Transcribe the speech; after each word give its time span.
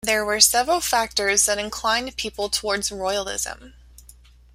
There 0.03 0.25
were 0.25 0.39
several 0.39 0.81
factors 0.81 1.45
that 1.45 1.59
inclined 1.59 2.17
people 2.17 2.49
towards 2.49 2.91
Royalism. 2.91 3.75